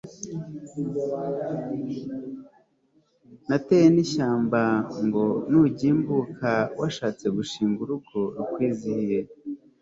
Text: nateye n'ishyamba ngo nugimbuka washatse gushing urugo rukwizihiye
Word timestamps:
nateye 3.49 3.87
n'ishyamba 3.95 4.61
ngo 5.05 5.23
nugimbuka 5.49 6.51
washatse 6.79 7.25
gushing 7.35 7.75
urugo 7.83 8.19
rukwizihiye 8.37 9.19